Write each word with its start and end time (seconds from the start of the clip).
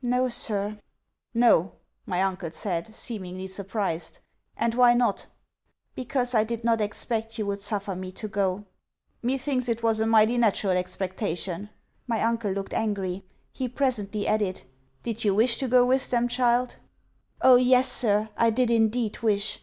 'No, 0.00 0.30
sir.' 0.30 0.78
'No!' 1.34 1.72
my 2.06 2.22
uncle 2.22 2.50
said, 2.50 2.94
seemingly 2.94 3.46
surprised; 3.46 4.18
'and 4.56 4.74
why 4.74 4.94
not?' 4.94 5.26
'Because 5.94 6.34
I 6.34 6.42
did 6.42 6.64
not 6.64 6.80
expect 6.80 7.36
you 7.36 7.44
would 7.44 7.60
suffer 7.60 7.94
me 7.94 8.10
to 8.12 8.26
go.' 8.26 8.64
'Methinks 9.20 9.68
it 9.68 9.82
was 9.82 10.00
a 10.00 10.06
mighty 10.06 10.38
natural 10.38 10.72
expectation.' 10.78 11.68
My 12.06 12.22
uncle 12.22 12.52
looked 12.52 12.72
angry. 12.72 13.26
He 13.52 13.68
presently 13.68 14.26
added. 14.26 14.62
'Did 15.02 15.22
you 15.22 15.34
wish 15.34 15.58
to 15.58 15.68
go 15.68 15.84
with 15.84 16.08
them, 16.08 16.28
child?' 16.28 16.76
'O 17.42 17.56
yes, 17.56 17.86
sir, 17.86 18.30
I 18.38 18.48
did 18.48 18.70
indeed 18.70 19.18
wish!' 19.18 19.60